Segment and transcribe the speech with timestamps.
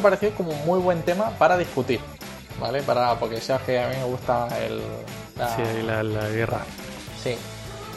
[0.00, 2.00] me pareció como un muy buen tema para discutir,
[2.58, 2.82] ¿vale?
[2.82, 4.80] Para, porque sabes que a mí me gusta el...
[5.56, 6.60] Sí, la, la guerra.
[7.22, 7.36] Sí.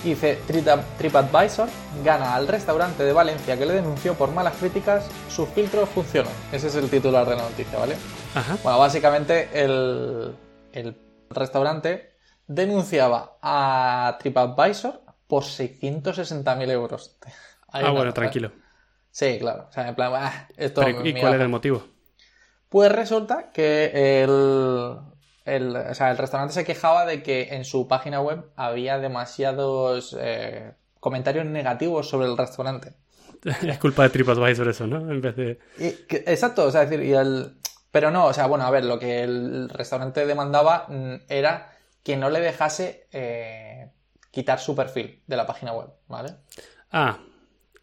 [0.03, 1.69] Y dice, Trip- TripAdvisor
[2.03, 6.31] gana al restaurante de Valencia que le denunció por malas críticas, sus filtros funcionan.
[6.51, 7.95] Ese es el titular de la noticia, ¿vale?
[8.35, 8.57] Ajá.
[8.63, 10.35] Bueno, básicamente el,
[10.73, 10.97] el
[11.29, 12.17] restaurante
[12.47, 17.15] denunciaba a TripAdvisor por 660.000 euros.
[17.69, 18.11] Ahí Ah, bueno, ¿vale?
[18.13, 18.51] tranquilo.
[19.09, 19.67] Sí, claro.
[19.69, 21.83] O sea, en plan, ah, esto ¿Y mira, cuál era el motivo?
[22.73, 24.97] Pues resulta que el,
[25.45, 30.17] el, o sea, el restaurante se quejaba de que en su página web había demasiados
[30.19, 32.93] eh, comentarios negativos sobre el restaurante.
[33.61, 34.97] es culpa de TripAdvisor eso, ¿no?
[35.11, 35.59] En vez de...
[35.77, 37.53] Y que- exacto, o sea, es decir, y el...
[37.91, 42.17] Pero no, o sea, bueno, a ver, lo que el restaurante demandaba mm, era que
[42.17, 43.91] no le dejase eh,
[44.31, 46.37] quitar su perfil de la página web, ¿vale?
[46.91, 47.19] Ah,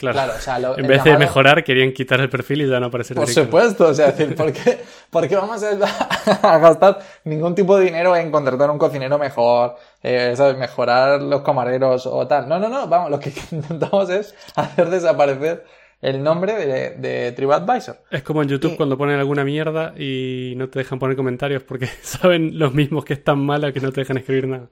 [0.01, 0.15] claro.
[0.17, 2.87] Claro, o sea, lo- en vez de mejorar, querían quitar el perfil y ya no
[2.87, 3.45] aparecer Por directo.
[3.45, 4.79] supuesto, o sea, es decir, ¿por qué,
[5.11, 9.77] por qué vamos a, a gastar ningún tipo de dinero en contratar un cocinero mejor,
[10.03, 10.57] eh, ¿sabes?
[10.59, 12.49] mejorar los camareros o tal?
[12.49, 15.65] No, no, no, vamos, lo que intentamos es hacer desaparecer
[16.03, 17.99] el nombre de, de TripAdvisor.
[18.11, 21.63] Es como en YouTube Y- cuando ponen alguna mierda y no te dejan poner comentarios
[21.63, 24.69] porque saben los mismos que es tan mala que no te dejan escribir nada.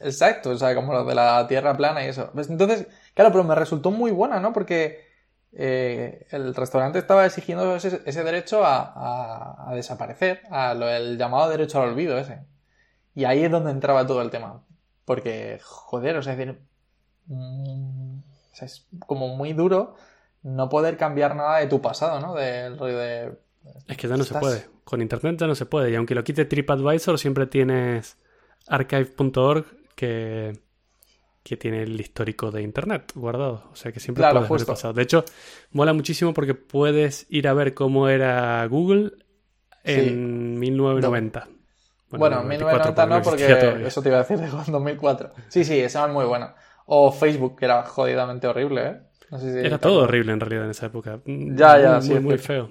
[0.00, 2.30] Exacto, o sea, como lo de la tierra plana y eso.
[2.34, 4.52] Pues entonces, claro, pero me resultó muy buena, ¿no?
[4.52, 5.04] Porque
[5.52, 11.16] eh, el restaurante estaba exigiendo ese, ese derecho a, a- a desaparecer, a lo, el
[11.18, 12.40] llamado derecho al olvido ese.
[13.14, 14.64] Y ahí es donde entraba todo el tema.
[15.04, 16.60] Porque, joder, o sea, es decir,
[17.26, 19.94] mm, o sea, es como muy duro
[20.42, 22.34] no poder cambiar nada de tu pasado, ¿no?
[22.34, 23.38] Del rollo de...
[23.88, 24.66] Es que ya no se puede.
[24.84, 25.90] Con internet ya no se puede.
[25.90, 28.18] Y aunque lo quite TripAdvisor, siempre tienes
[28.68, 30.60] archive.org que,
[31.44, 33.68] que tiene el histórico de internet guardado.
[33.70, 34.72] O sea que siempre Claro, puedes ver el justo.
[34.72, 34.94] pasado.
[34.94, 35.24] De hecho,
[35.70, 39.12] mola muchísimo porque puedes ir a ver cómo era Google
[39.84, 41.46] en 1990.
[42.10, 45.32] Bueno, en 1990 no, porque eso te iba a decir de 2004.
[45.48, 46.54] Sí, sí, esa es muy buena.
[46.86, 49.00] O Facebook, que era jodidamente horrible, ¿eh?
[49.30, 51.20] No sé si Era todo horrible en realidad en esa época.
[51.26, 52.70] Ya, ya, muy, sí, muy, muy feo.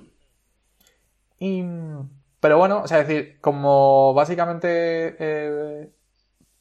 [1.40, 1.64] Y,
[2.40, 5.90] pero bueno, o sea, es decir, como básicamente eh,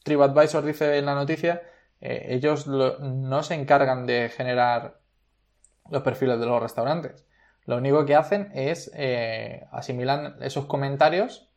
[0.03, 1.62] TripAdvisor dice en la noticia,
[2.02, 4.98] eh, ellos lo- no se encargan de generar
[5.90, 7.24] los perfiles de los restaurantes.
[7.64, 11.48] Lo único que hacen es eh, asimilan esos comentarios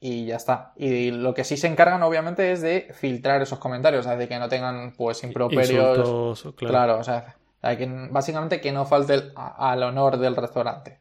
[0.00, 0.72] y ya está.
[0.76, 4.28] Y lo que sí se encargan, obviamente, es de filtrar esos comentarios, o sea, de
[4.28, 5.70] que no tengan, pues, improperios.
[5.98, 6.08] Insultos,
[6.56, 6.72] claro.
[6.72, 7.36] Claro, o sea,
[7.76, 11.00] que, básicamente que no falte el- a- al honor del restaurante.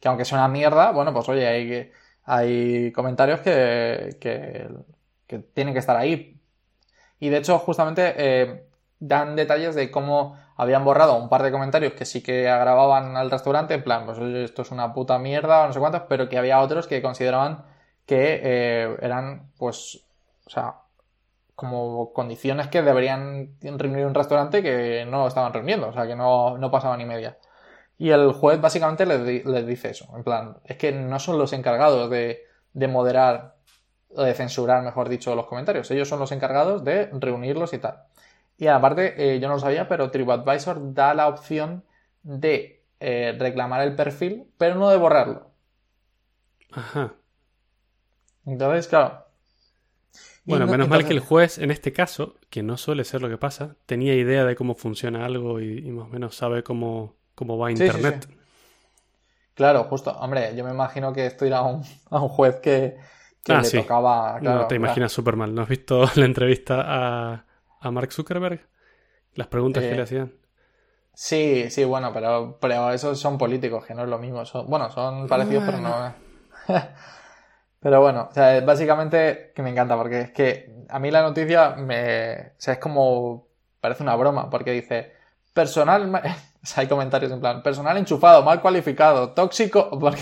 [0.00, 1.90] Que aunque sea una mierda, bueno, pues oye, hay,
[2.24, 4.68] hay comentarios que, que,
[5.26, 6.35] que tienen que estar ahí.
[7.18, 8.66] Y de hecho, justamente eh,
[8.98, 13.30] dan detalles de cómo habían borrado un par de comentarios que sí que agravaban al
[13.30, 16.38] restaurante, en plan, pues esto es una puta mierda o no sé cuántos, pero que
[16.38, 17.64] había otros que consideraban
[18.06, 20.04] que eh, eran, pues,
[20.46, 20.76] o sea,
[21.54, 26.58] como condiciones que deberían reunir un restaurante que no estaban reuniendo, o sea, que no,
[26.58, 27.38] no pasaba ni media.
[27.98, 31.52] Y el juez básicamente les, les dice eso, en plan, es que no son los
[31.54, 32.44] encargados de,
[32.74, 33.55] de moderar
[34.24, 38.04] de censurar, mejor dicho, los comentarios, ellos son los encargados de reunirlos y tal.
[38.58, 41.84] Y aparte, eh, yo no lo sabía, pero TripAdvisor da la opción
[42.22, 45.50] de eh, reclamar el perfil, pero no de borrarlo.
[46.72, 47.16] Ajá.
[48.46, 49.26] Entonces, claro.
[50.46, 53.20] Y Bueno, no- menos mal que el juez, en este caso, que no suele ser
[53.20, 56.62] lo que pasa, tenía idea de cómo funciona algo y, y más o menos sabe
[56.62, 58.26] cómo, cómo va Sí, sí, Internet.
[58.26, 58.36] sí.
[59.54, 60.10] Claro, justo.
[60.18, 62.98] Hombre, yo me imagino que esto irá a un, a un juez que,
[63.46, 63.78] que Ah, le sí.
[63.78, 64.38] tocaba.
[64.40, 65.54] claro, no te imaginas súper mal.
[65.54, 67.44] ¿No has visto la entrevista a,
[67.80, 68.68] a Mark Zuckerberg?
[69.34, 70.32] Las preguntas que Eh, le hacían.
[71.14, 74.44] Sí, sí, bueno, pero, pero esos son políticos, que no es lo mismo.
[74.44, 76.14] Son, bueno, son parecidos, pero no.
[77.80, 81.70] pero bueno, o sea, básicamente que me encanta, porque es que a mí la noticia
[81.76, 82.32] me.
[82.58, 83.48] O sea, es como.
[83.80, 85.12] Parece una broma, porque dice.
[85.54, 86.10] Personal.
[86.66, 87.62] O sea, hay comentarios en plan.
[87.62, 89.88] Personal enchufado, mal cualificado, tóxico.
[90.00, 90.20] Porque.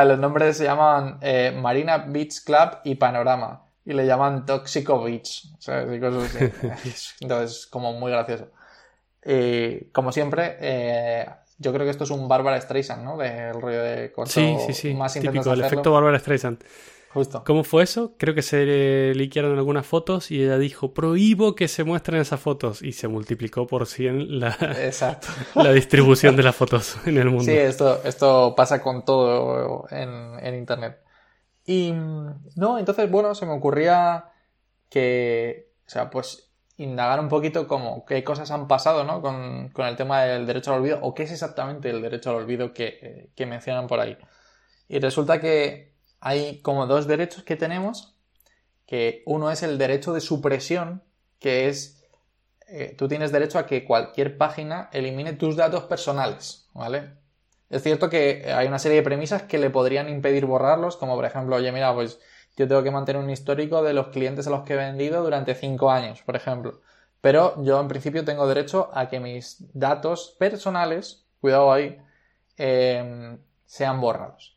[0.00, 3.62] Ah, los nombres se llaman eh, Marina Beach Club y Panorama.
[3.84, 5.44] Y le llaman Tóxico Beach.
[5.58, 7.14] Sea, y cosas así.
[7.20, 8.50] Entonces, como muy gracioso.
[9.24, 11.26] Y como siempre, eh,
[11.58, 13.16] yo creo que esto es un Bárbara Streisand, ¿no?
[13.16, 14.94] Del rollo de cuanto Sí, sí, sí.
[14.94, 16.62] más Típico, el efecto Barbara Streisand.
[17.14, 17.44] Justo.
[17.46, 18.14] ¿Cómo fue eso?
[18.18, 22.40] Creo que se le liquearon algunas fotos y ella dijo, prohíbo que se muestren esas
[22.40, 22.82] fotos.
[22.82, 25.28] Y se multiplicó por 100 la, Exacto.
[25.54, 27.44] la distribución de las fotos en el mundo.
[27.44, 30.98] Sí, esto, esto pasa con todo en, en Internet.
[31.64, 31.92] Y
[32.56, 34.32] no, entonces, bueno, se me ocurría
[34.90, 39.22] que, o sea, pues indagar un poquito como qué cosas han pasado ¿no?
[39.22, 42.72] con, el tema del derecho al olvido o qué es exactamente el derecho al olvido
[42.72, 44.18] que, mencionan por ahí.
[44.88, 45.93] Y resulta que
[46.24, 48.14] hay como dos derechos que tenemos,
[48.86, 51.02] que uno es el derecho de supresión,
[51.38, 52.02] que es,
[52.66, 57.10] eh, tú tienes derecho a que cualquier página elimine tus datos personales, ¿vale?
[57.68, 61.26] Es cierto que hay una serie de premisas que le podrían impedir borrarlos, como por
[61.26, 62.18] ejemplo, oye, mira, pues
[62.56, 65.54] yo tengo que mantener un histórico de los clientes a los que he vendido durante
[65.54, 66.80] cinco años, por ejemplo.
[67.20, 71.98] Pero yo en principio tengo derecho a que mis datos personales, cuidado ahí,
[72.56, 74.56] em, sean borrados.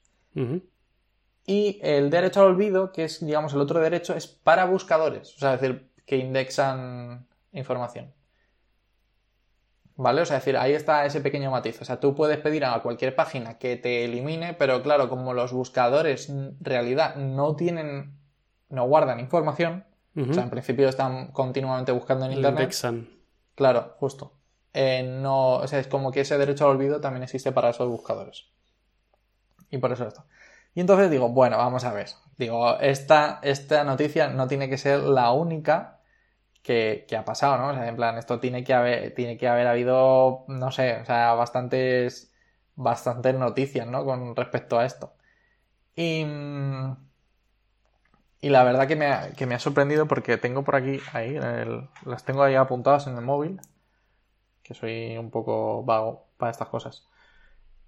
[1.49, 5.39] Y el derecho al olvido, que es, digamos, el otro derecho, es para buscadores, o
[5.39, 8.13] sea, es decir, que indexan información.
[9.95, 10.21] ¿Vale?
[10.21, 11.81] O sea, es decir, ahí está ese pequeño matiz.
[11.81, 15.53] O sea, tú puedes pedir a cualquier página que te elimine, pero claro, como los
[15.53, 18.19] buscadores en realidad no tienen,
[18.69, 19.85] no guardan información,
[20.15, 22.61] o sea, en principio están continuamente buscando en internet.
[22.61, 23.09] Indexan.
[23.55, 24.33] Claro, justo.
[24.73, 27.87] Eh, no, o sea, es como que ese derecho al olvido también existe para esos
[27.87, 28.47] buscadores.
[29.69, 30.25] Y por eso esto.
[30.77, 32.09] Y entonces digo, bueno, vamos a ver.
[32.37, 36.01] Digo, esta, esta noticia no tiene que ser la única
[36.61, 37.69] que, ha pasado, ¿no?
[37.69, 41.05] O sea, en plan, esto tiene que haber, tiene que haber habido, no sé, o
[41.05, 42.31] sea, bastantes,
[42.75, 44.05] bastantes noticias, ¿no?
[44.05, 45.15] Con respecto a esto.
[45.95, 46.23] Y,
[48.41, 51.39] y la verdad que me, ha, que me ha sorprendido porque tengo por aquí, ahí,
[52.05, 53.59] las tengo ahí apuntadas en el móvil,
[54.61, 57.07] que soy un poco vago para estas cosas.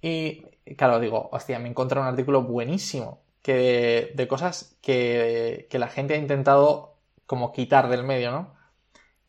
[0.01, 0.43] Y
[0.77, 5.87] claro, digo, hostia, me he encontrado un artículo buenísimo que de, cosas que, que, la
[5.87, 8.59] gente ha intentado como quitar del medio, ¿no?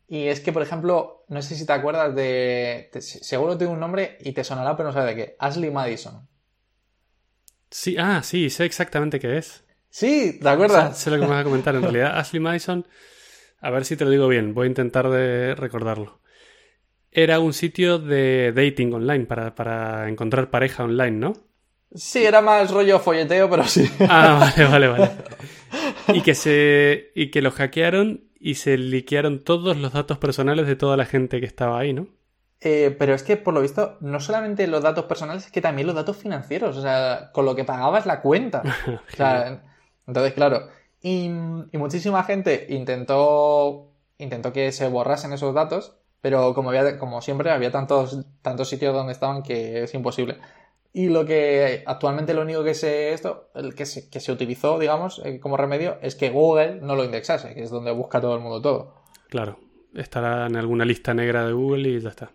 [0.07, 2.89] Y es que, por ejemplo, no sé si te acuerdas de.
[2.99, 5.35] seguro tiene un nombre y te sonará, pero no sabes de qué.
[5.39, 6.27] Ashley Madison.
[7.69, 9.63] Sí, ah, sí, sé exactamente qué es.
[9.89, 10.97] Sí, ¿te acuerdas?
[10.97, 11.75] Sé, lo que me vas a comentar.
[11.75, 12.85] En realidad, Ashley Madison,
[13.61, 16.20] a ver si te lo digo bien, voy a intentar de recordarlo.
[17.11, 21.33] Era un sitio de dating online, para, para encontrar pareja online, ¿no?
[21.93, 23.89] Sí, era más rollo folleteo, pero sí.
[24.07, 25.11] Ah, vale, vale, vale.
[26.13, 27.11] Y que se.
[27.15, 31.39] y que lo hackearon y se liquearon todos los datos personales de toda la gente
[31.39, 32.07] que estaba ahí, ¿no?
[32.61, 35.87] Eh, pero es que, por lo visto, no solamente los datos personales, es que también
[35.87, 38.61] los datos financieros, o sea, con lo que pagabas la cuenta.
[38.87, 39.63] o sea,
[40.07, 40.69] entonces, claro.
[41.01, 41.29] Y,
[41.73, 47.71] muchísima gente intentó, intentó que se borrasen esos datos, pero como, había, como siempre, había
[47.71, 50.37] tantos, tantos sitios donde estaban que es imposible.
[50.93, 54.77] Y lo que actualmente lo único que se, esto, el que se, que se utilizó,
[54.77, 58.35] digamos, eh, como remedio es que Google no lo indexase, que es donde busca todo
[58.35, 58.95] el mundo todo.
[59.29, 59.57] Claro,
[59.95, 62.31] estará en alguna lista negra de Google y ya está.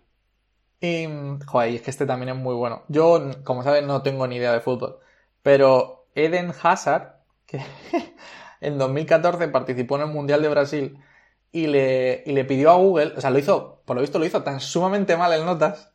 [0.81, 1.07] Y,
[1.45, 2.83] joder, es que este también es muy bueno.
[2.87, 4.97] Yo, como sabes, no tengo ni idea de fútbol,
[5.43, 7.61] pero Eden Hazard, que
[8.61, 10.99] en 2014 participó en el Mundial de Brasil
[11.51, 14.25] y le, y le pidió a Google, o sea, lo hizo, por lo visto lo
[14.25, 15.91] hizo tan sumamente mal en notas,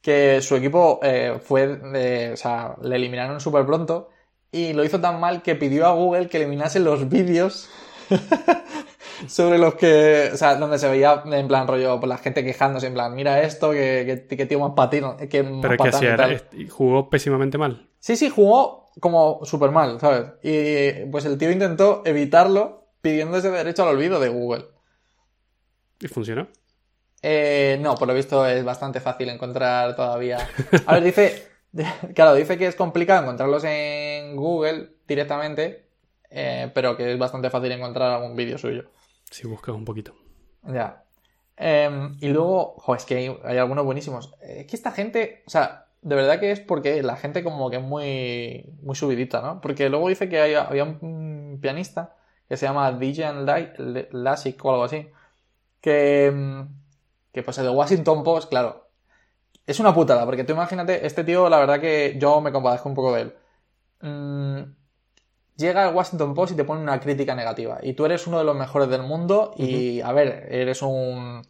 [0.00, 4.10] que su equipo eh, fue, o sea, le eliminaron súper pronto
[4.52, 7.70] y lo hizo tan mal que pidió a Google que eliminase los vídeos
[9.26, 12.86] sobre los que, o sea, donde se veía en plan rollo, por la gente quejándose,
[12.86, 15.16] en plan, mira esto, que, que, tío más patino.
[15.16, 16.16] Que Pero que hacía,
[16.70, 17.88] jugó pésimamente mal.
[17.98, 20.26] Sí, sí, jugó como súper mal, ¿sabes?
[20.42, 24.66] Y pues el tío intentó evitarlo pidiendo ese derecho al olvido de Google.
[26.00, 26.48] ¿Y funcionó?
[27.22, 30.46] Eh, no, por lo visto es bastante fácil encontrar todavía.
[30.86, 31.48] A ver, dice,
[32.14, 35.86] claro, dice que es complicado encontrarlos en Google directamente,
[36.30, 38.90] eh, pero que es bastante fácil encontrar algún vídeo suyo.
[39.30, 40.14] Si buscas un poquito.
[40.64, 41.04] Ya.
[41.56, 44.34] Em, y luego, jo, es que hay, algunos buenísimos.
[44.42, 47.76] Es que esta gente, o sea, de verdad que es porque la gente como que
[47.76, 49.60] es muy, muy subidita, ¿no?
[49.60, 52.16] Porque luego dice que había un pianista
[52.48, 53.32] que se llama DJ
[54.10, 55.08] Lasic o algo así,
[55.84, 56.66] que em,
[57.30, 58.88] que pues el de Washington Post, claro,
[59.66, 62.94] es una putada, porque tú imagínate, este tío, la verdad que yo me compadezco un
[62.94, 63.34] poco de él.
[64.00, 64.72] Mm,
[65.56, 67.80] llega el Washington Post y te pone una crítica negativa.
[67.82, 71.42] Y tú eres uno de los mejores del mundo y, a ver, eres un...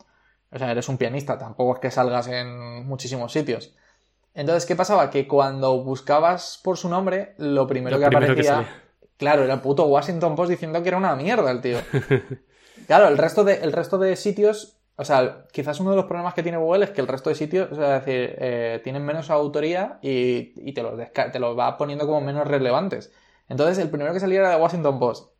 [0.50, 3.74] O sea, eres un pianista, tampoco es que salgas en muchísimos sitios.
[4.34, 5.10] Entonces, ¿qué pasaba?
[5.10, 8.66] Que cuando buscabas por su nombre, lo primero que aparecía...
[9.16, 11.78] claro, era el puto Washington Post diciendo que era una mierda el tío.
[12.86, 16.34] Claro, el resto de, el resto de sitios o sea, quizás uno de los problemas
[16.34, 19.04] que tiene Google es que el resto de sitios, o sea, es decir, eh, tienen
[19.04, 20.94] menos autoría y, te, los
[21.32, 23.12] te los va poniendo como menos relevantes.
[23.48, 25.32] Entonces, el primero que salía era de Washington Post.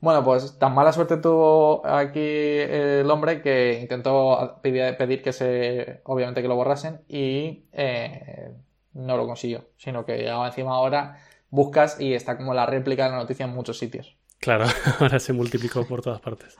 [0.00, 6.42] Bueno, pues tan mala suerte tuvo aquí el hombre que intentó pedir, que se, obviamente
[6.42, 8.52] que lo borrasen y eh,
[8.92, 13.16] no lo consiguió, sino que encima ahora buscas y está como la réplica de la
[13.16, 14.16] noticia en muchos sitios.
[14.38, 14.66] Claro,
[15.00, 16.58] ahora se multiplicó por todas partes.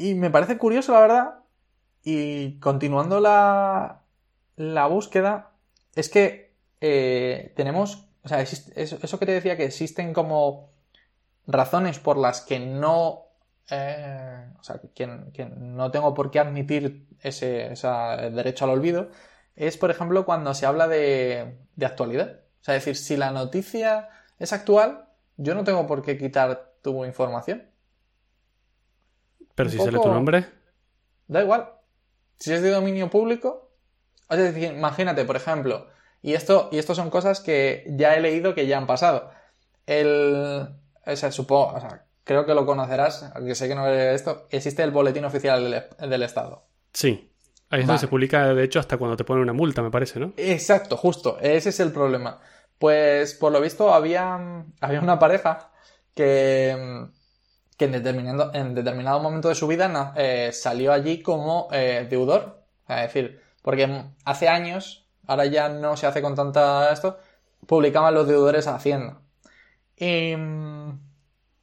[0.00, 1.34] Y me parece curioso, la verdad.
[2.02, 4.00] Y continuando la,
[4.56, 5.50] la búsqueda,
[5.94, 8.08] es que eh, tenemos.
[8.22, 10.72] O sea, eso, que te decía que existen como
[11.46, 13.26] razones por las que no.
[13.70, 17.74] Eh, o sea, que, no tengo por qué admitir ese,
[18.32, 19.10] derecho al olvido.
[19.54, 22.40] Es, por ejemplo, cuando se habla de, de actualidad.
[22.62, 26.72] O sea, es decir, si la noticia es actual, yo no tengo por qué quitar
[26.80, 27.69] tu información.
[29.60, 30.46] Pero si sale tu nombre.
[31.28, 31.70] Da igual.
[32.36, 33.70] Si es de dominio público.
[34.28, 35.88] Es decir, imagínate, por ejemplo,
[36.22, 39.30] y esto, y esto son cosas que ya he leído que ya han pasado.
[39.86, 40.68] El.
[41.06, 41.74] O sea, supongo.
[41.74, 44.46] O sea, creo que lo conocerás, aunque sé que no es esto.
[44.50, 46.64] Existe el boletín oficial del, Estado.
[46.92, 47.26] Sí.
[47.70, 50.18] Ahí es donde se publica, de hecho, hasta cuando te ponen una multa, me parece,
[50.18, 50.32] ¿no?
[50.36, 51.38] Exacto, justo.
[51.40, 52.40] Ese es el problema.
[52.78, 55.70] Pues, por lo visto, había, había una pareja
[56.14, 57.06] que
[57.80, 62.62] que en determinado, en determinado momento de su vida eh, salió allí como eh, deudor.
[62.86, 67.16] Es decir, porque hace años, ahora ya no se hace con tanta esto,
[67.66, 69.22] publicaban los deudores a Hacienda.
[69.96, 70.34] Y,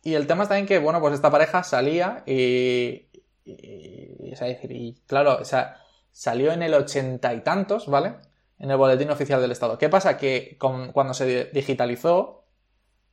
[0.02, 3.10] y el tema está en que, bueno, pues esta pareja salía y,
[3.46, 8.16] y, decir, y claro, o sea, salió en el ochenta y tantos, ¿vale?
[8.58, 9.78] En el boletín oficial del Estado.
[9.78, 10.18] ¿Qué pasa?
[10.18, 12.44] Que cuando se digitalizó,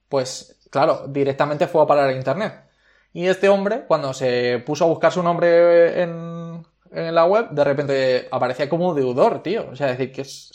[0.09, 2.64] pues claro, directamente fue a parar a Internet.
[3.15, 8.29] Y este hombre, cuando se puso a buscar su nombre en, la web, de repente
[8.31, 9.69] aparecía como deudor, tío.
[9.71, 10.51] O sea, decir que es,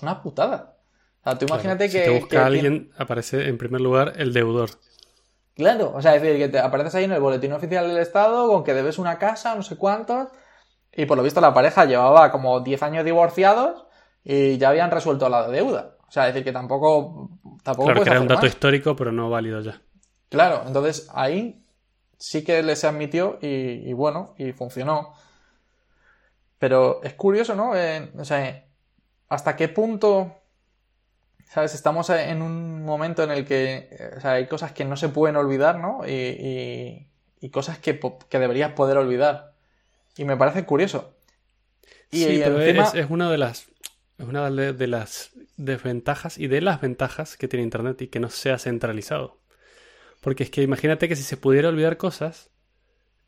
[0.00, 0.74] una putada.
[1.20, 1.98] O sea, tú imagínate que.
[1.98, 4.70] Si te busca alguien, aparece en primer lugar el deudor.
[5.54, 8.48] Claro, o sea, es decir, que te apareces ahí en el boletín oficial del Estado
[8.48, 10.28] con que debes una casa, no sé cuántos.
[10.96, 13.84] Y por lo visto la pareja llevaba como 10 años divorciados
[14.24, 15.96] y ya habían resuelto la deuda.
[16.08, 17.38] O sea, es decir, que tampoco.
[17.62, 19.82] tampoco claro, que era un dato histórico, pero no válido ya.
[20.30, 21.67] Claro, entonces ahí
[22.18, 25.14] sí que les admitió y, bueno, y funcionó.
[26.58, 27.70] Pero es curioso, ¿no?
[27.70, 28.66] o sea,
[29.28, 30.34] ¿hasta qué punto,
[31.48, 31.74] sabes?
[31.74, 35.36] Estamos en un momento en el que o sea, hay cosas que no se pueden
[35.36, 36.00] olvidar, ¿no?
[36.06, 37.06] Y,
[37.40, 39.54] y, cosas que, que, deberías poder olvidar.
[40.16, 41.14] Y me parece curioso.
[42.10, 43.68] Y, sí, pero es, es, una de las
[44.18, 48.30] es una de las desventajas y de las ventajas que tiene Internet y que no
[48.30, 49.38] sea centralizado.
[50.20, 52.50] Porque es que imagínate que si se pudiera olvidar cosas,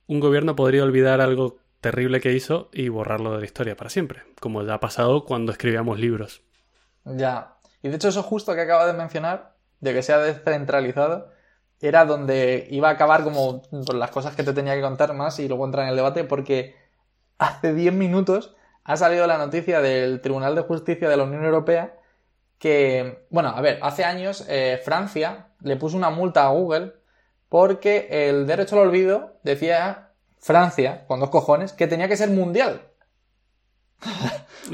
[0.07, 4.23] un gobierno podría olvidar algo terrible que hizo y borrarlo de la historia para siempre,
[4.41, 6.43] como ya ha pasado cuando escribíamos libros.
[7.05, 7.57] Ya.
[7.83, 11.31] Y de hecho eso justo que acabo de mencionar, de que sea descentralizado,
[11.81, 13.63] era donde iba a acabar como
[13.95, 16.75] las cosas que te tenía que contar más y luego entrar en el debate, porque
[17.39, 18.55] hace 10 minutos
[18.85, 22.00] ha salido la noticia del Tribunal de Justicia de la Unión Europea
[22.61, 26.93] que, bueno, a ver, hace años eh, Francia le puso una multa a Google
[27.49, 32.83] porque el derecho al olvido decía Francia, con dos cojones, que tenía que ser mundial.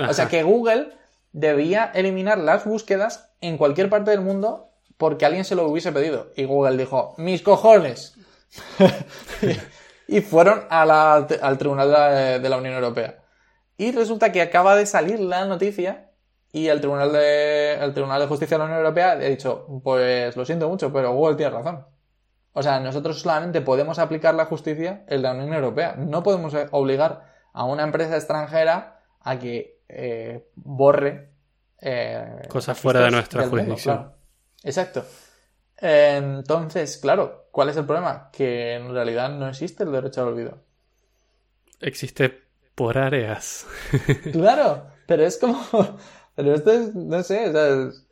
[0.08, 0.94] o sea que Google
[1.30, 6.32] debía eliminar las búsquedas en cualquier parte del mundo porque alguien se lo hubiese pedido.
[6.34, 8.14] Y Google dijo, mis cojones.
[10.08, 13.22] y fueron al Tribunal de la Unión Europea.
[13.76, 16.06] Y resulta que acaba de salir la noticia
[16.52, 20.36] y el Tribunal de, el Tribunal de Justicia de la Unión Europea ha dicho, pues
[20.36, 21.84] lo siento mucho, pero Google tiene razón.
[22.52, 25.94] O sea, nosotros solamente podemos aplicar la justicia en la Unión Europea.
[25.98, 31.32] No podemos obligar a una empresa extranjera a que eh, borre
[31.80, 34.12] eh, cosas fuera de nuestra jurisdicción.
[34.62, 35.04] Exacto.
[35.76, 38.30] Entonces, claro, ¿cuál es el problema?
[38.32, 40.64] Que en realidad no existe el derecho al olvido.
[41.80, 42.42] Existe
[42.74, 43.66] por áreas.
[44.32, 45.58] claro, pero es como,
[46.36, 47.50] pero esto es, no sé,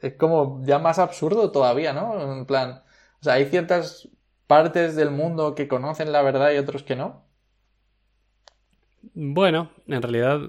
[0.00, 2.38] es, como ya más absurdo todavía, ¿no?
[2.38, 2.82] En plan,
[3.20, 4.08] o sea, hay ciertas
[4.46, 7.26] partes del mundo que conocen la verdad y otros que no.
[9.12, 10.40] Bueno, en realidad,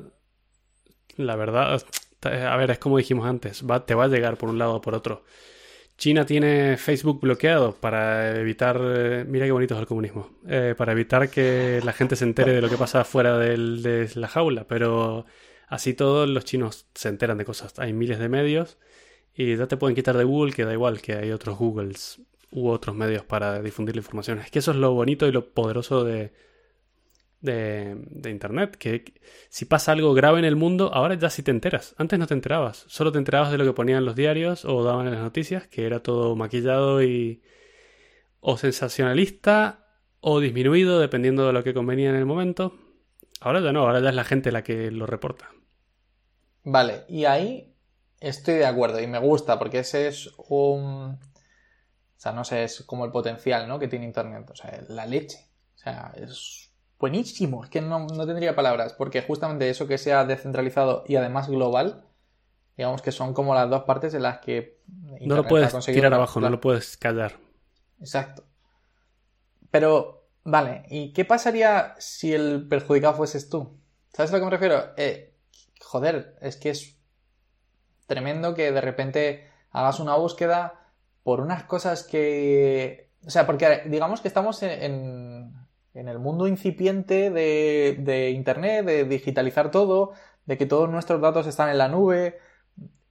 [1.18, 1.84] la verdad,
[2.24, 4.82] a ver, es como dijimos antes, va, te va a llegar por un lado o
[4.82, 5.24] por otro.
[5.98, 10.94] China tiene Facebook bloqueado para evitar, eh, mira qué bonito es el comunismo, eh, para
[10.94, 15.26] evitar que la gente se entere de lo que pasa fuera de la jaula, pero
[15.68, 17.78] Así todos los chinos se enteran de cosas.
[17.80, 18.78] Hay miles de medios
[19.34, 22.70] y ya te pueden quitar de Google, que da igual que hay otros Googles u
[22.70, 24.40] otros medios para difundir la información.
[24.40, 26.32] Es que eso es lo bonito y lo poderoso de,
[27.42, 29.14] de, Internet, que
[29.50, 31.96] si pasa algo grave en el mundo, ahora ya sí te enteras.
[31.98, 35.08] Antes no te enterabas, solo te enterabas de lo que ponían los diarios o daban
[35.08, 37.42] en las noticias, que era todo maquillado y
[38.40, 39.88] o sensacionalista
[40.20, 42.85] o disminuido, dependiendo de lo que convenía en el momento.
[43.46, 45.52] Ahora ya no, ahora ya es la gente la que lo reporta.
[46.64, 47.76] Vale, y ahí
[48.20, 51.12] estoy de acuerdo y me gusta porque ese es un...
[51.14, 53.78] O sea, no sé, es como el potencial ¿no?
[53.78, 54.50] que tiene Internet.
[54.50, 55.48] O sea, la leche.
[55.76, 57.64] O sea, es buenísimo.
[57.64, 62.04] Es que no, no tendría palabras, porque justamente eso que sea descentralizado y además global,
[62.76, 64.82] digamos que son como las dos partes en las que...
[64.88, 67.38] No lo Internet puedes tirar abajo, no lo puedes callar.
[68.00, 68.44] Exacto.
[69.70, 73.78] Pero, vale, ¿y qué pasaría si el perjudicado fueses tú?
[74.14, 74.94] ¿Sabes a lo que me refiero?
[74.98, 75.36] Eh,
[75.82, 76.98] joder, es que es
[78.08, 80.92] tremendo que de repente hagas una búsqueda
[81.24, 83.10] por unas cosas que...
[83.26, 85.56] O sea, porque digamos que estamos en, en-
[85.96, 90.12] en el mundo incipiente de, de Internet, de digitalizar todo,
[90.46, 92.38] de que todos nuestros datos están en la nube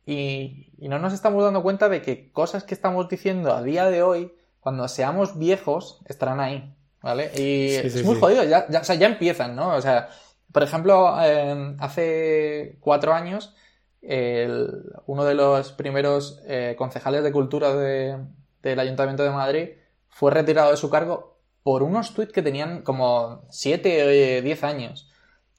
[0.06, 3.86] y, y no nos estamos dando cuenta de que cosas que estamos diciendo a día
[3.86, 6.74] de hoy, cuando seamos viejos, estarán ahí,
[7.04, 7.26] ¿vale?
[7.34, 8.20] Y Sí, es muy sí.
[8.20, 9.74] jodido, ya, ya- o sea, ya empiezan, ¿no?
[9.76, 10.08] O sea,
[10.52, 13.54] por ejemplo, eh, hace cuatro años,
[14.02, 14.70] el-
[15.06, 18.18] uno de los primeros eh, concejales de cultura de-
[18.62, 19.68] del Ayuntamiento de Madrid
[20.08, 25.10] fue retirado de su cargo por unos tweets que tenían como 7 o 10 años.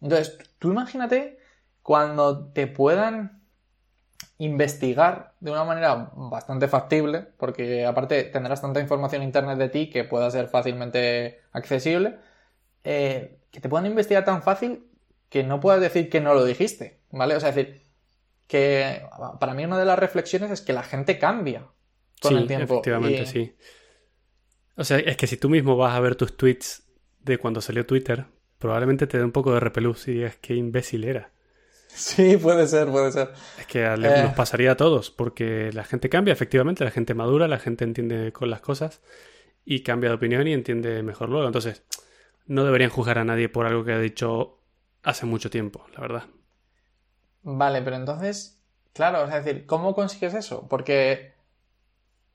[0.02, 1.40] Entonces, tú imagínate
[1.84, 3.35] cuando te puedan
[4.38, 9.89] investigar de una manera bastante factible, porque aparte tendrás tanta información en internet de ti
[9.89, 12.18] que pueda ser fácilmente accesible,
[12.84, 14.88] eh, que te puedan investigar tan fácil
[15.30, 17.36] que no puedas decir que no lo dijiste, ¿vale?
[17.36, 17.84] O sea, es decir,
[18.48, 19.04] que
[19.39, 21.68] para mí una de las reflexiones es que la gente cambia
[22.20, 22.89] con sí, el tiempo.
[22.89, 23.56] efectivamente, y- sí.
[24.77, 26.84] O sea, es que si tú mismo vas a ver tus tweets
[27.20, 28.27] de cuando salió Twitter,
[28.60, 31.32] probablemente te dé un poco de repelús y digas qué imbécil era.
[31.96, 33.32] Sí, puede ser, puede ser.
[33.58, 34.24] Es que a- Eh.
[34.24, 38.32] nos pasaría a todos, porque la gente cambia, efectivamente, la gente madura, la gente entiende
[38.34, 39.02] con las cosas
[39.64, 41.48] y cambia de opinión y entiende mejor luego.
[41.48, 41.84] Entonces,
[42.48, 44.60] no deberían juzgar a nadie por algo que ha dicho
[45.04, 46.24] hace mucho tiempo, la verdad.
[47.44, 48.62] Vale, pero entonces,
[48.94, 50.68] claro, es decir, ¿cómo consigues eso?
[50.68, 51.34] Porque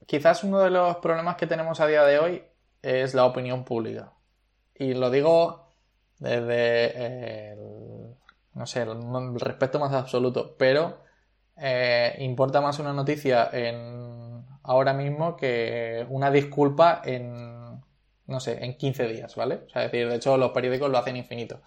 [0.07, 2.43] quizás uno de los problemas que tenemos a día de hoy
[2.83, 4.12] es la opinión pública.
[4.75, 5.69] Y lo digo
[6.19, 8.14] desde el,
[8.54, 11.02] no sé, el, respeto más absoluto, pero
[11.56, 17.80] eh, importa más una noticia en ahora mismo que una disculpa en,
[18.26, 19.62] no sé, en 15 días, ¿vale?
[19.66, 21.60] O sea, es decir, de hecho los periódicos lo hacen infinito.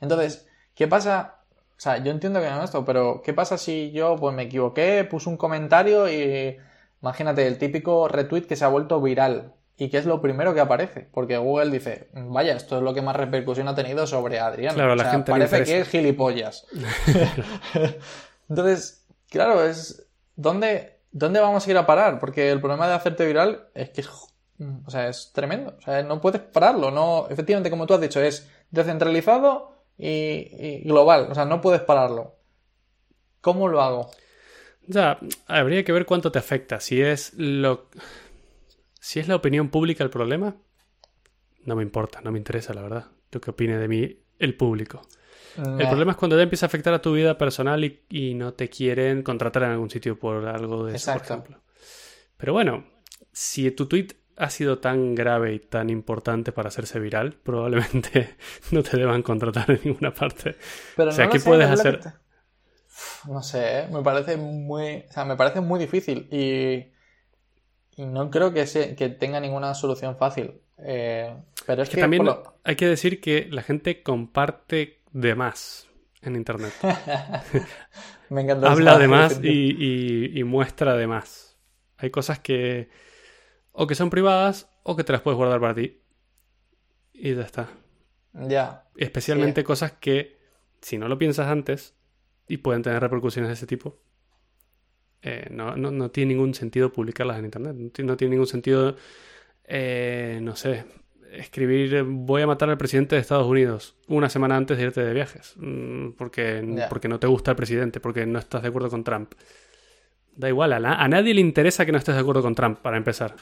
[0.00, 1.40] Entonces, ¿qué pasa?
[1.76, 4.42] O sea, yo entiendo que no es esto, pero ¿qué pasa si yo pues me
[4.44, 6.58] equivoqué, puse un comentario y
[7.02, 10.60] imagínate el típico retweet que se ha vuelto viral y que es lo primero que
[10.60, 11.08] aparece?
[11.10, 14.74] Porque Google dice, vaya, esto es lo que más repercusión ha tenido sobre Adrián.
[14.74, 16.66] Claro, O sea, gente parece que es gilipollas.
[18.50, 22.18] Entonces, claro, es ¿dónde, ¿dónde vamos a ir a parar?
[22.18, 24.10] Porque el problema de hacerte viral es que es,
[24.84, 25.74] o sea, es tremendo.
[25.78, 26.90] O sea, no puedes pararlo.
[26.90, 31.28] No, efectivamente, como tú has dicho, es descentralizado y, y global.
[31.30, 32.36] O sea, no puedes pararlo.
[33.40, 34.10] ¿Cómo lo hago?
[34.86, 36.80] Ya, habría que ver cuánto te afecta.
[36.80, 37.88] Si es lo.
[39.00, 40.56] Si es la opinión pública el problema,
[41.64, 43.06] no me importa, no me interesa, la verdad.
[43.32, 45.02] Lo que opine de mí el público.
[45.76, 48.34] El Eh, problema es cuando ya empieza a afectar a tu vida personal y, y
[48.34, 51.22] no te quieren contratar en algún sitio por algo de eso, por Exacto.
[51.22, 51.62] ejemplo.
[52.38, 52.84] Pero bueno,
[53.32, 58.36] si tu tweet ha sido tan grave y tan importante para hacerse viral, probablemente
[58.72, 60.56] no te deban contratar en ninguna parte.
[60.94, 62.02] Pero o sea, no ¿qué sé, puedes hacer?
[62.02, 62.12] te-
[63.24, 66.90] No sé, me parece muy, o sea, me parece muy difícil y
[67.98, 70.60] no creo que, se, que tenga ninguna solución fácil.
[70.78, 71.34] Eh,
[71.66, 75.34] pero es, Es que que también lo- hay que decir que la gente comparte de
[75.34, 75.88] más
[76.22, 76.72] en internet.
[78.30, 79.48] me encanta Habla de más y,
[79.78, 81.58] y- y muestra de más.
[81.98, 82.88] Hay cosas que
[83.72, 86.00] o que son privadas o que te las puedes guardar para ti.
[87.12, 87.68] Y ya está.
[88.32, 89.64] Ya, Especialmente Sí.
[89.64, 90.38] cosas que,
[90.80, 91.94] si no lo piensas antes
[92.48, 93.98] y pueden tener repercusiones de ese tipo,
[95.22, 97.74] eh, no, no- no tiene ningún sentido publicarlas en internet.
[97.76, 98.96] No, ti- no tiene ningún sentido,
[99.64, 100.84] eh, no sé,
[101.32, 105.14] escribir voy a matar al presidente de Estados Unidos una semana antes de irte de
[105.14, 105.54] viajes.
[105.56, 109.32] Mm, Porque, porque no te gusta el presidente, porque no estás de acuerdo con Trump.
[110.34, 112.78] Da igual, a, na- a nadie le interesa que no estés de acuerdo con Trump,
[112.80, 113.36] para empezar.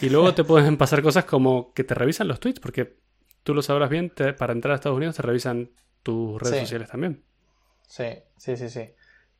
[0.00, 2.96] Y luego te pueden pasar cosas como que te revisan los tweets, porque
[3.42, 5.70] tú lo sabrás bien, te- para entrar a Estados Unidos te revisan
[6.02, 6.60] tus redes Sí.
[6.62, 7.22] sociales también.
[7.86, 8.04] sí,
[8.36, 8.80] sí, sí, sí.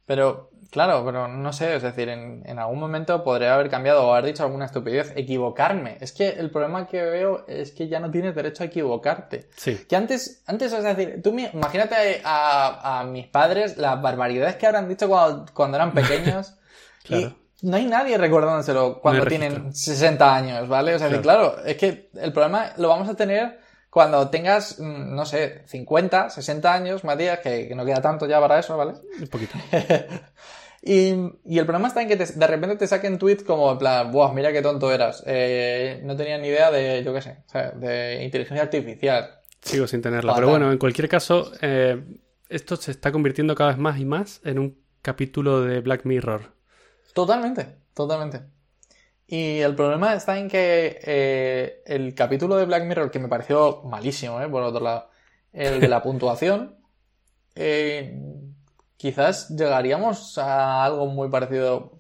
[0.07, 4.13] Pero, claro, pero no sé, es decir, en, en algún momento podría haber cambiado o
[4.13, 5.99] haber dicho alguna estupidez, equivocarme.
[6.01, 9.49] Es que el problema que veo es que ya no tienes derecho a equivocarte.
[9.57, 14.67] Sí, Que antes, antes, es decir, tú imagínate a, a mis padres las barbaridades que
[14.67, 16.55] habrán dicho cuando, cuando eran pequeños.
[17.03, 17.29] Claro.
[17.29, 19.95] Y no hay nadie recordándoselo cuando tienen registro.
[19.95, 20.95] 60 años, ¿vale?
[20.95, 23.59] O sea, que, claro, es que el problema lo vamos a tener
[23.91, 28.41] cuando tengas, mm, no sé, 50, 60 años, Matías, que, que no queda tanto ya
[28.41, 28.95] para eso, ¿vale?
[29.21, 29.55] un poquito.
[30.83, 31.13] Y,
[31.45, 34.11] y el problema está en que te- de repente te saquen tweets como, en plan,
[34.11, 35.23] buah, mira qué tonto eras.
[35.27, 39.41] Eh, no tenía ni idea de, yo qué sé, o sea, de inteligencia artificial.
[39.61, 40.35] Sigo sin tenerla.
[40.35, 42.03] Pero bueno, en cualquier caso, eh,
[42.49, 46.55] esto se está convirtiendo cada vez más y más en un capítulo de Black Mirror.
[47.13, 48.41] Totalmente, totalmente.
[49.33, 53.81] Y el problema está en que eh, el capítulo de Black Mirror, que me pareció
[53.85, 55.09] malísimo, eh, por otro lado,
[55.53, 56.75] el de la puntuación,
[57.55, 58.21] eh,
[58.97, 61.93] quizás llegaríamos a algo muy parecido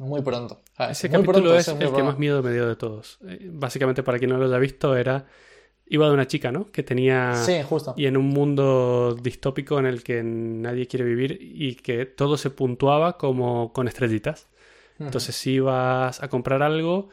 [0.00, 0.62] muy pronto.
[0.90, 3.20] Ese capítulo es el que más miedo me dio de todos.
[3.44, 5.26] Básicamente, para quien no lo haya visto, era
[5.86, 6.66] iba de una chica, ¿no?
[6.66, 7.36] Que tenía...
[7.36, 7.94] Sí, justo.
[7.96, 12.50] Y en un mundo distópico en el que nadie quiere vivir y que todo se
[12.50, 14.48] puntuaba como con estrellitas.
[15.06, 17.08] Entonces, si ibas a comprar algo,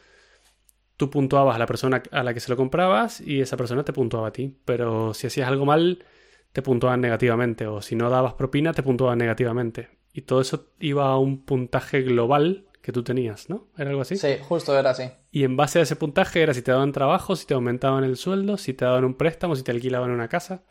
[0.97, 3.93] tú puntuabas a la persona a la que se lo comprabas y esa persona te
[3.93, 4.57] puntuaba a ti.
[4.65, 6.03] Pero si hacías algo mal,
[6.51, 7.67] te puntuaban negativamente.
[7.67, 9.89] O si no dabas propina, te puntuaban negativamente.
[10.13, 13.67] Y todo eso iba a un puntaje global que tú tenías, ¿no?
[13.77, 14.15] ¿Era algo así?
[14.17, 15.03] Sí, justo era así.
[15.31, 18.17] Y en base a ese puntaje era si te daban trabajo, si te aumentaban el
[18.17, 20.63] sueldo, si te daban un préstamo, si te alquilaban una casa.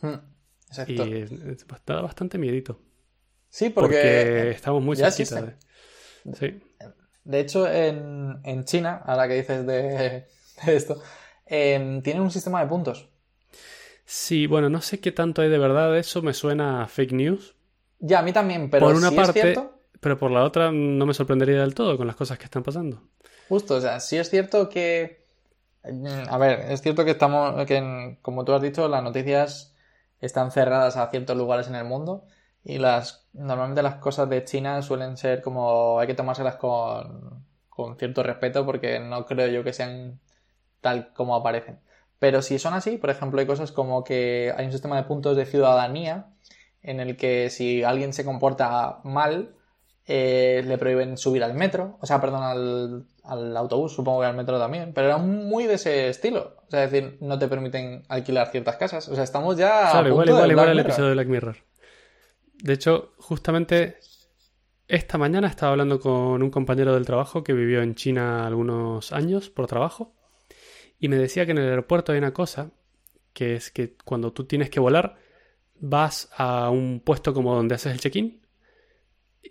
[0.00, 0.14] Hmm,
[0.68, 1.06] exacto.
[1.06, 1.26] Y
[1.86, 2.80] da bastante miedito.
[3.50, 5.67] Sí, porque, estamos muy cerquita de...
[6.38, 6.60] Sí.
[7.24, 10.26] De hecho, en, en, China, ahora que dices de,
[10.66, 11.00] esto,
[11.46, 13.08] eh, tienen un sistema de puntos.
[14.04, 17.54] Sí, bueno, no sé qué tanto hay de verdad, eso me suena a fake news.
[17.98, 19.78] Ya, a mí también, pero por una parte, es cierto...
[20.00, 23.02] pero por la otra no me sorprendería del todo con las cosas que están pasando.
[23.48, 25.26] Justo, o sea, sí es cierto que...
[26.28, 29.74] A ver, es cierto que estamos, que como tú has dicho, las noticias
[30.20, 32.26] están cerradas a ciertos lugares en el mundo
[32.64, 37.96] y las normalmente las cosas de China suelen ser como hay que tomárselas con, con
[37.96, 40.20] cierto respeto porque no creo yo que sean
[40.80, 41.80] tal como aparecen.
[42.18, 45.36] Pero si son así, por ejemplo, hay cosas como que hay un sistema de puntos
[45.36, 46.26] de ciudadanía
[46.82, 49.54] en el que si alguien se comporta mal,
[50.06, 54.36] eh, le prohíben subir al metro, o sea, perdón, al, al, autobús, supongo que al
[54.36, 56.56] metro también, pero era muy de ese estilo.
[56.66, 59.08] O sea, es decir, no te permiten alquilar ciertas casas.
[59.08, 59.90] O sea, estamos ya.
[59.90, 61.56] Claro, igual, igual, igual el episodio de Black Mirror.
[62.62, 63.98] De hecho, justamente
[64.88, 69.50] esta mañana estaba hablando con un compañero del trabajo que vivió en China algunos años
[69.50, 70.16] por trabajo
[70.98, 72.72] y me decía que en el aeropuerto hay una cosa
[73.32, 75.18] que es que cuando tú tienes que volar
[75.74, 78.40] vas a un puesto como donde haces el check-in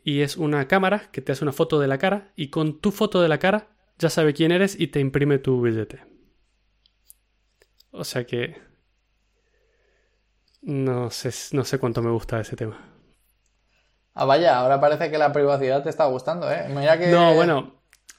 [0.04, 2.92] y es una cámara que te hace una foto de la cara y con tu
[2.92, 6.04] foto de la cara ya sabe quién eres y te imprime tu billete.
[7.92, 8.56] O sea que
[10.62, 12.97] no sé, no sé cuánto me gusta ese tema.
[14.20, 16.66] Ah, vaya, ahora parece que la privacidad te está gustando, ¿eh?
[16.70, 17.06] Mira que...
[17.12, 17.76] No, bueno,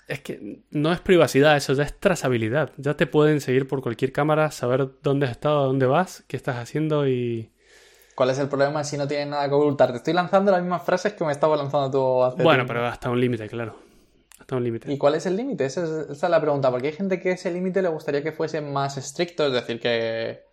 [0.06, 2.70] es que no es privacidad, eso ya es trazabilidad.
[2.76, 6.58] Ya te pueden seguir por cualquier cámara, saber dónde has estado, dónde vas, qué estás
[6.58, 7.50] haciendo y...
[8.14, 9.90] ¿Cuál es el problema si no tienes nada que ocultar?
[9.90, 13.10] Te estoy lanzando las mismas frases que me estaba lanzando tú hace Bueno, pero hasta
[13.10, 13.74] un límite, claro.
[14.38, 14.92] Hasta un límite.
[14.92, 15.64] ¿Y cuál es el límite?
[15.64, 16.70] Esa, es, la pregunta.
[16.70, 20.44] Porque hay gente que ese límite le gustaría que fuese más estricto, es decir, que...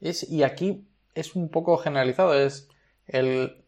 [0.00, 2.70] Es, y aquí es un poco generalizado, es
[3.06, 3.65] el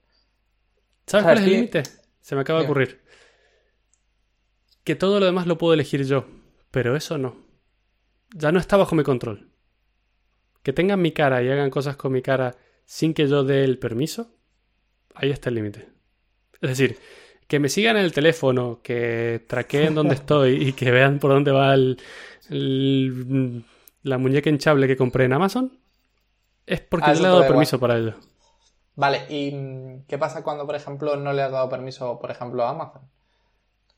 [1.08, 1.82] ¿Sabes cuál es el límite?
[2.20, 3.00] Se me acaba de ocurrir.
[4.84, 6.26] Que todo lo demás lo puedo elegir yo,
[6.70, 7.36] pero eso no.
[8.34, 9.50] Ya no está bajo mi control.
[10.62, 13.78] Que tengan mi cara y hagan cosas con mi cara sin que yo dé el
[13.78, 14.34] permiso,
[15.14, 15.88] ahí está el límite.
[16.60, 16.98] Es decir,
[17.46, 21.50] que me sigan en el teléfono, que traqueen dónde estoy y que vean por dónde
[21.50, 21.98] va el,
[24.02, 25.78] la muñeca hinchable que compré en Amazon,
[26.66, 28.14] es porque yo le he dado permiso para ello.
[28.98, 29.52] Vale, ¿y
[30.08, 33.02] qué pasa cuando, por ejemplo, no le has dado permiso, por ejemplo, a Amazon?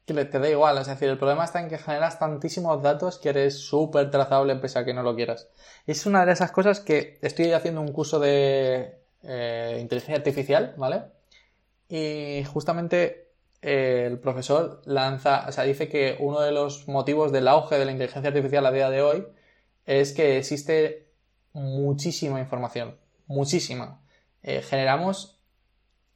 [0.04, 3.30] Que te da igual, es decir, el problema está en que generas tantísimos datos que
[3.30, 5.48] eres súper trazable pese a que no lo quieras.
[5.86, 11.04] Es una de esas cosas que estoy haciendo un curso de eh, inteligencia artificial, ¿vale?
[11.88, 13.30] Y justamente
[13.62, 17.86] eh, el profesor lanza, o sea, dice que uno de los motivos del auge de
[17.86, 19.26] la inteligencia artificial a día de hoy
[19.86, 21.08] es que existe
[21.54, 23.99] muchísima información, muchísima.
[24.42, 25.38] Eh, generamos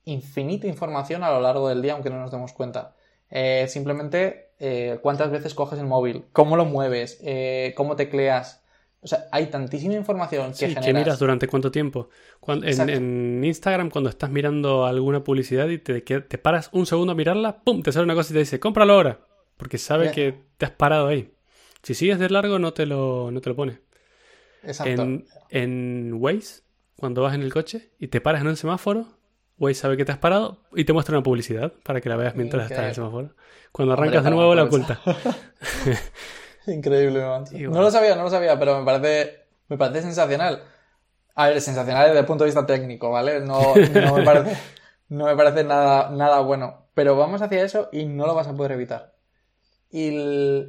[0.05, 2.95] infinita información a lo largo del día, aunque no nos demos cuenta.
[3.31, 7.23] Eh, simplemente eh, cuántas veces coges el móvil, cómo lo mueves,
[7.75, 8.63] cómo tecleas.
[9.01, 12.09] O sea, hay tantísima información que sí, que miras durante cuánto tiempo.
[12.47, 17.61] en, Instagram, cuando estás mirando alguna publicidad y te, te, paras un segundo a mirarla,
[17.63, 17.83] ¡pum!
[17.83, 19.21] Te sale una cosa y te dice, cómpralo ahora.
[19.59, 21.33] Porque sabe que te has parado ahí.
[21.83, 23.81] Si sigues de largo, no te lo, no te lo pone.
[24.63, 25.03] Exacto.
[25.03, 26.63] En, en Waze
[26.96, 29.07] cuando vas en el coche y te paras en un semáforo,
[29.59, 32.35] Waze sabe que te has parado y te muestra una publicidad para que la veas
[32.35, 33.35] mientras estás en el semáforo.
[33.72, 35.00] Cuando arrancas de nuevo, la oculta.
[36.66, 37.22] Increíble,
[37.68, 40.62] No lo sabía, no lo sabía, pero me parece, me parece sensacional.
[41.35, 43.40] A ver, sensacional desde el punto de vista técnico, ¿vale?
[43.40, 44.57] No, no me parece,
[45.09, 46.88] no me parece nada, nada bueno.
[46.94, 49.14] Pero vamos hacia eso y no lo vas a poder evitar.
[49.90, 50.66] Y, o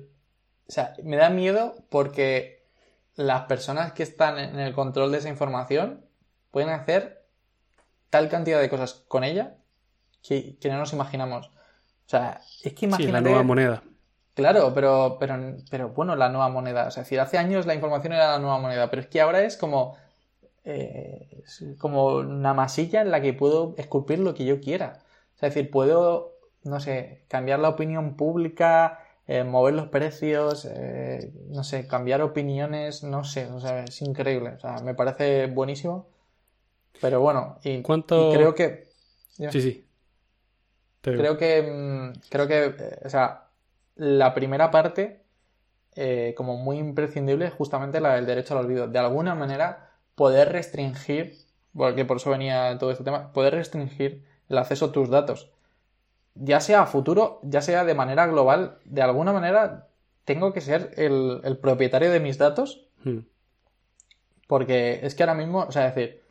[0.68, 2.68] sea, me da miedo porque
[3.16, 6.05] las personas que están en el control de esa información
[6.56, 7.26] pueden hacer
[8.10, 9.58] tal cantidad de cosas con ella
[10.26, 11.48] que, no nos imaginamos.
[11.48, 13.04] O sea, es que imagínate...
[13.04, 13.84] Sí, la nueva moneda.
[14.36, 16.88] Claro, pero, pero, pero bueno, la nueva moneda.
[16.88, 19.20] O sea, es decir, hace años la información era la nueva moneda, pero es que
[19.20, 19.98] ahora es como,
[20.64, 21.44] eh,
[21.78, 25.00] como una masilla en la que puedo esculpir lo que yo quiera.
[25.36, 30.64] O sea, es decir, puedo, no sé, cambiar la opinión pública, eh, mover los precios,
[30.72, 34.52] eh, no sé, cambiar opiniones, no sé, o sea, es increíble.
[34.52, 36.15] O sea, me parece buenísimo.
[37.02, 38.32] Pero bueno, y, ¿Cuánto...
[38.34, 38.88] creo que...
[39.52, 39.86] Sí, sí.
[41.02, 43.48] Creo que, mm, creo que, o sea,
[43.96, 45.24] la primera parte,
[45.96, 48.88] eh, como muy imprescindible, es justamente la del derecho al olvido.
[48.88, 51.38] De alguna manera, poder restringir,
[51.76, 55.52] porque por eso venía todo este tema, poder restringir el acceso a tus datos.
[56.34, 59.88] Ya sea a futuro, ya sea de manera global, de alguna manera
[60.26, 62.88] tengo que ser el, propietario de mis datos.
[63.04, 63.20] Hmm.
[64.48, 66.22] Porque es que ahora mismo, o sea, es decir,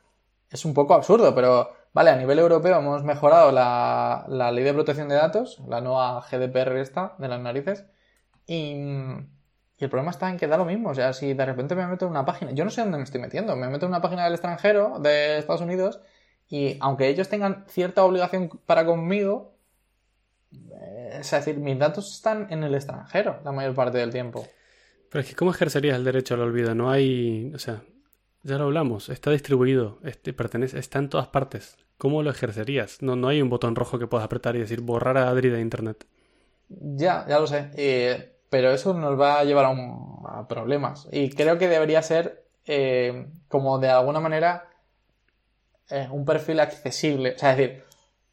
[0.55, 5.09] es un poco absurdo, pero Vale, a nivel europeo hemos mejorado la, ley de protección
[5.09, 7.85] de datos, la nueva GDPR esta de las narices,
[8.49, 8.75] y,
[9.79, 10.91] el problema está en que da lo mismo.
[10.91, 13.05] O sea, si de repente me meto en una página, yo no sé dónde me
[13.05, 16.01] estoy metiendo, me meto en una página del extranjero, de Estados Unidos,
[16.49, 19.55] y aunque ellos tengan cierta obligación para conmigo,
[20.53, 24.45] eh, es decir, mis datos están en el extranjero la mayor parte del tiempo.
[25.11, 26.75] Pero es que, ¿cómo ejercerías el derecho al olvido?
[26.75, 27.53] No hay.
[27.55, 27.83] O sea,
[28.45, 31.77] ya lo hablamos, está distribuido, este, pertenece, está en todas partes.
[31.99, 33.03] ¿Cómo lo ejercerías?
[33.03, 35.61] No, no hay un botón rojo que puedas apretar y decir borrar a Adri de
[35.61, 36.07] internet.
[36.69, 37.71] Ya, ya lo sé.
[37.77, 41.09] Eh, pero eso nos va a llevar a, problemas.
[41.11, 44.69] Y creo que debería ser eh, como de alguna manera
[45.91, 47.35] eh, un perfil accesible.
[47.35, 47.85] O sea, es decir,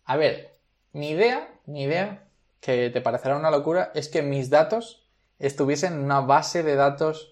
[0.05, 0.57] a ver,
[0.93, 2.27] mi idea, mi idea,
[2.59, 5.07] que te parecerá una locura, es que mis datos
[5.39, 7.30] estuviesen en una base de datos.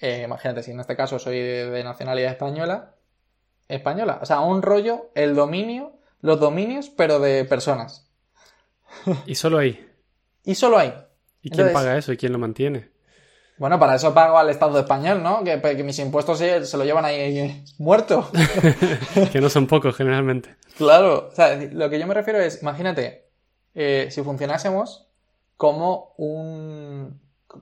[0.00, 2.94] Imagínate, si en este caso soy de nacionalidad española,
[3.68, 4.18] española.
[4.22, 8.08] O sea, un rollo, el dominio, los dominios, pero de personas.
[9.26, 9.86] Y solo ahí.
[10.44, 10.94] y solo ahí.
[11.42, 12.90] ¿Y quién paga eso y quién lo mantiene?
[13.58, 15.42] Bueno, para eso pago al Estado español, ¿no?
[15.42, 18.30] Que, mis impuestos se, se, lo llevan ahí muerto.
[19.32, 20.56] que no son pocos generalmente.
[20.76, 23.28] Claro, o sea, lo que yo me refiero es, imagínate,
[23.74, 25.08] eh, si funcionásemos
[25.56, 27.20] como un.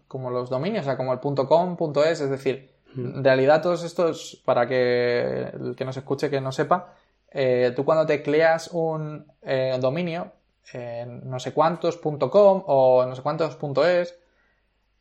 [0.09, 4.41] Como los dominios, o sea, como el .com, .es, es decir, en realidad, todos estos,
[4.45, 6.95] para que el que nos escuche que no sepa,
[7.31, 10.33] eh, tú cuando tecleas un eh, dominio,
[10.73, 14.19] en no sé cuántos.com o no sé cuántos.es,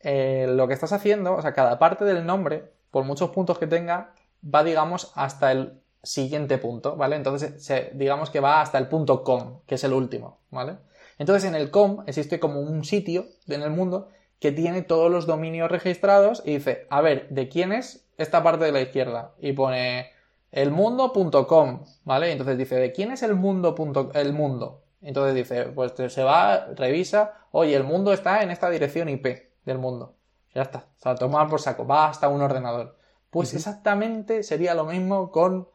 [0.01, 3.67] eh, lo que estás haciendo, o sea, cada parte del nombre, por muchos puntos que
[3.67, 7.15] tenga, va, digamos, hasta el siguiente punto, ¿vale?
[7.15, 10.77] Entonces, digamos que va hasta el punto com, que es el último, ¿vale?
[11.17, 15.25] Entonces, en el com existe como un sitio en el mundo que tiene todos los
[15.25, 19.33] dominios registrados y dice, a ver, ¿de quién es esta parte de la izquierda?
[19.39, 20.11] Y pone
[20.51, 22.31] elmundo.com, ¿vale?
[22.31, 23.75] Entonces dice, ¿de quién es el mundo?
[24.13, 24.83] el mundo?
[25.01, 29.27] Entonces dice, pues se va, revisa, oye, el mundo está en esta dirección IP
[29.63, 30.15] del mundo.
[30.53, 32.97] Ya está, o sea, tomar por saco, va hasta un ordenador.
[33.29, 35.67] Pues exactamente sería lo mismo con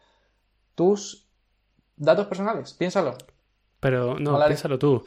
[0.75, 1.29] tus
[1.96, 3.14] datos personales, piénsalo.
[3.79, 5.05] Pero no, piénsalo tú.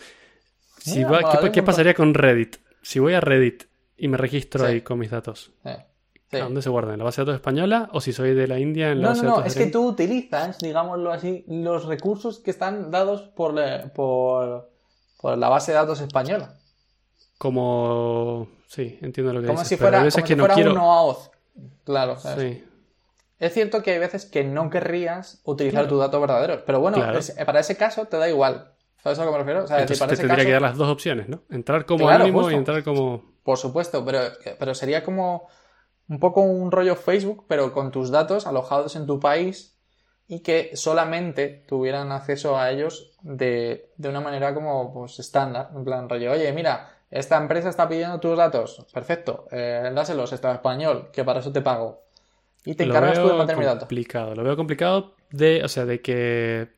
[0.78, 1.04] Si
[1.52, 2.58] ¿qué, pasaría con Reddit?
[2.84, 3.64] Si voy a Reddit
[3.98, 5.52] y me registro ahí con mis datos,
[6.32, 6.94] dónde se guardan?
[6.94, 9.22] ¿En la base de datos española o si soy de la India en la base
[9.22, 9.42] de datos?
[9.42, 13.56] No, es que tú utilizas, digámoslo así, los recursos que están dados por,
[13.94, 14.70] por,
[15.38, 16.58] la base de datos española.
[17.38, 18.48] Como.
[18.68, 19.70] Sí, entiendo lo que como dices.
[19.70, 21.32] Si fuera, como si fuera un OAuth.
[21.84, 22.64] Claro, Sí.
[23.40, 26.98] Es cierto que hay veces que no querrías utilizar tu dato verdadero, pero bueno,
[27.46, 28.73] para ese caso te da igual.
[29.04, 29.64] ¿Sabes a lo que me refiero?
[29.66, 31.42] O sea, Entonces te tendría que dar las dos opciones, ¿no?
[31.50, 33.34] Entrar como anónimo y entrar como...
[33.44, 34.20] Por supuesto, pero,
[34.58, 35.50] pero sería como
[36.08, 39.78] un poco un rollo Facebook, pero con tus datos alojados en tu país
[40.26, 45.72] y que solamente tuvieran acceso a ellos de, de una manera como pues estándar.
[45.76, 48.86] En plan, rollo, oye, mira, esta empresa está pidiendo tus datos.
[48.94, 52.04] Perfecto, eh, dáselos, está español, que para eso te pago.
[52.64, 53.80] Y te encargas tú de mantener mi dato.
[53.82, 56.70] complicado, lo veo complicado de, o sea, de que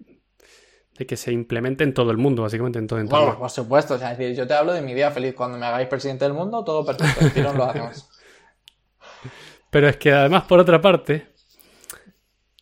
[0.97, 3.37] de que se implemente en todo el mundo, básicamente en todo el mundo.
[3.37, 5.33] por supuesto, o sea, decir, yo te hablo de mi día feliz.
[5.35, 8.09] Cuando me hagáis presidente del mundo, todo perfecto, no lo hacemos.
[9.69, 11.27] Pero es que además, por otra parte,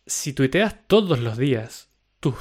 [0.04, 2.34] si tuiteas todos los días tus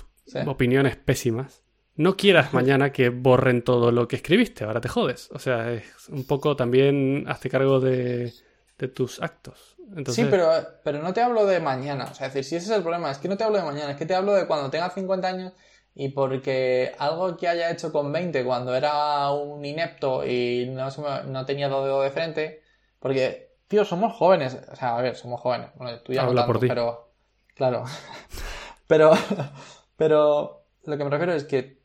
[0.47, 1.63] opiniones pésimas,
[1.95, 5.29] no quieras mañana que borren todo lo que escribiste, ahora te jodes.
[5.31, 8.33] O sea, es un poco también hazte cargo de,
[8.79, 9.73] de tus actos.
[10.07, 10.49] Sí, pero,
[10.83, 12.05] pero no te hablo de mañana.
[12.05, 13.63] O sea, es decir, si ese es el problema, es que no te hablo de
[13.63, 15.53] mañana, es que te hablo de cuando tengas 50 años
[15.95, 20.89] y porque algo que haya hecho con 20 cuando era un inepto y no,
[21.25, 22.63] no tenía dedo de frente,
[22.99, 24.57] porque tío, somos jóvenes.
[24.71, 25.69] O sea, a ver, somos jóvenes.
[25.75, 26.67] Bueno, tú ya no Habla tanto, por ti.
[26.67, 27.11] pero.
[27.55, 27.83] Claro.
[28.87, 29.11] pero.
[29.97, 30.65] Pero.
[30.85, 31.81] Lo que me refiero es que.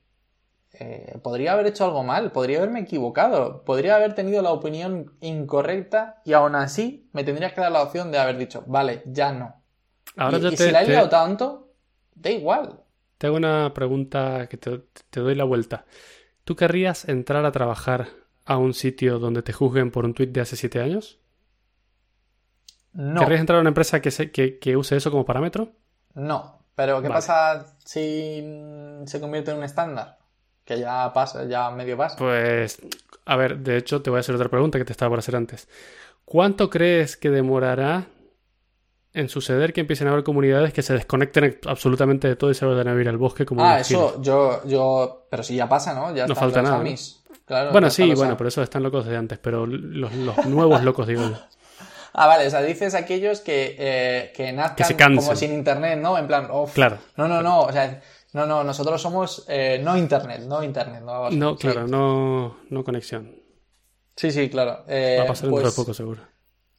[0.73, 6.21] eh, podría haber hecho algo mal, podría haberme equivocado, podría haber tenido la opinión incorrecta
[6.25, 9.62] y aún así me tendrías que dar la opción de haber dicho, vale, ya no.
[10.16, 11.73] Ahora y, ya y te, si la he te- liado tanto,
[12.14, 12.85] da igual.
[13.18, 14.78] Te hago una pregunta que te,
[15.11, 15.85] te doy la vuelta.
[16.44, 18.09] ¿Tú querrías entrar a trabajar
[18.46, 21.18] a un sitio donde te juzguen por un tuit de hace siete años?
[22.92, 23.20] No.
[23.20, 25.72] ¿Querrías entrar a una empresa que, se- que- que use eso como parámetro?
[26.14, 27.14] No, pero ¿qué Vale.
[27.20, 30.18] pasa si mm, se convierte en un estándar?
[30.64, 32.16] Que ya pasa, ya medio pasa.
[32.18, 32.81] Pues,
[33.24, 35.37] a ver, de hecho te voy a hacer otra pregunta que te estaba por hacer
[35.37, 35.68] antes.
[36.24, 38.07] ¿Cuánto crees que demorará
[39.18, 42.64] en suceder que empiecen a haber comunidades que se desconecten absolutamente de todo y se
[42.64, 46.14] vayan a vivir al bosque como ah, eso, yo, yo, pero si ya pasa, ¿no?
[46.14, 46.81] Ya No falta nada, ¿no?
[46.83, 47.22] Amis.
[47.44, 51.07] Claro, Bueno, sí, bueno, pero eso están locos de antes, pero los, los nuevos locos,
[51.07, 51.37] digo yo.
[52.12, 56.18] Ah, vale, o sea, dices aquellos que, eh, que nazcan Que como sin internet, ¿no?
[56.18, 56.98] En plan, "Uf, Claro.
[57.16, 58.00] No, no, no, o sea,
[58.33, 61.31] no, no, nosotros somos eh, no internet, no internet, no.
[61.31, 63.37] No, claro, no, no conexión.
[64.16, 64.85] Sí, sí, claro.
[64.88, 66.22] Eh, Va a pasar pues, dentro de poco, seguro.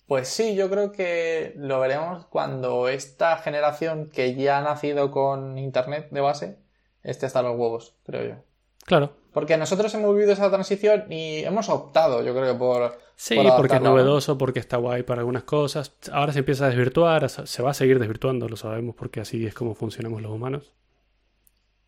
[0.10, 5.60] Pues sí, yo creo que lo veremos cuando esta generación que ya ha nacido con
[5.60, 6.58] internet de base
[7.04, 8.44] esté hasta los huevos, creo yo.
[8.88, 9.14] Claro.
[9.32, 12.98] Porque nosotros hemos vivido esa transición y hemos optado, yo creo, por.
[13.16, 15.94] Sí, por porque es novedoso, porque está guay para algunas cosas.
[16.12, 19.54] Ahora se empieza a desvirtuar, se va a seguir desvirtuando, lo sabemos, porque así es
[19.54, 20.74] como funcionamos los humanos.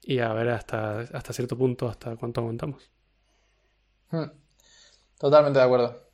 [0.03, 2.91] Y a ver hasta, hasta cierto punto, hasta cuánto aguantamos.
[4.12, 4.29] Hmm.
[5.17, 6.11] Totalmente de acuerdo.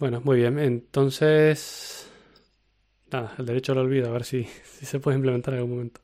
[0.00, 0.58] Bueno, muy bien.
[0.58, 2.10] Entonces,
[3.12, 6.00] nada, el derecho al olvido, a ver si, si se puede implementar en algún momento.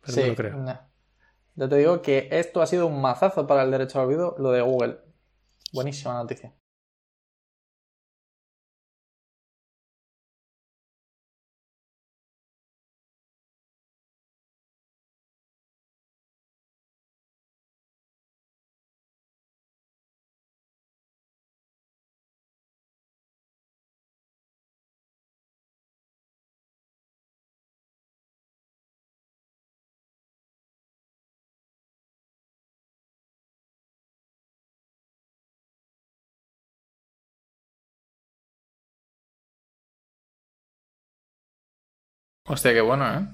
[0.00, 0.56] Pero sí, no lo creo.
[0.56, 0.80] no.
[1.54, 4.52] Ya te digo que esto ha sido un mazazo para el derecho al olvido, lo
[4.52, 4.98] de Google.
[5.72, 6.52] Buenísima noticia.
[42.46, 43.26] Hostia, qué bueno, ¿eh?